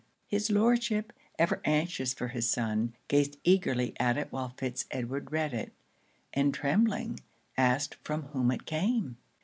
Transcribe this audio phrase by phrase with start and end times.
[0.25, 5.53] His Lordship, ever anxious for his son, gazed eagerly at it while Fitz Edward read
[5.53, 5.73] it;
[6.33, 7.19] and trembling,
[7.55, 9.17] asked from whom it came?